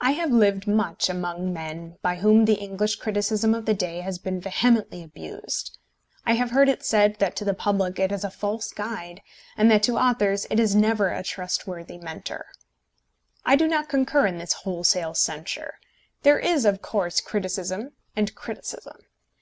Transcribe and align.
I 0.00 0.12
have 0.12 0.30
lived 0.30 0.66
much 0.66 1.10
among 1.10 1.52
men 1.52 1.98
by 2.00 2.16
whom 2.16 2.46
the 2.46 2.54
English 2.54 2.96
criticism 2.96 3.52
of 3.54 3.66
the 3.66 3.74
day 3.74 4.00
has 4.00 4.18
been 4.18 4.40
vehemently 4.40 5.02
abused. 5.02 5.76
I 6.24 6.32
have 6.32 6.52
heard 6.52 6.66
it 6.66 6.82
said 6.82 7.16
that 7.18 7.36
to 7.36 7.44
the 7.44 7.52
public 7.52 7.98
it 7.98 8.10
is 8.10 8.24
a 8.24 8.30
false 8.30 8.72
guide, 8.72 9.20
and 9.54 9.70
that 9.70 9.82
to 9.82 9.98
authors 9.98 10.46
it 10.50 10.58
is 10.58 10.74
never 10.74 11.10
a 11.10 11.22
trustworthy 11.22 11.98
Mentor. 11.98 12.46
I 13.44 13.54
do 13.54 13.68
not 13.68 13.90
concur 13.90 14.26
in 14.26 14.38
this 14.38 14.54
wholesale 14.54 15.12
censure. 15.12 15.74
There 16.22 16.38
is, 16.38 16.64
of 16.64 16.80
course, 16.80 17.20
criticism 17.20 17.90
and 18.16 18.34
criticism. 18.34 18.96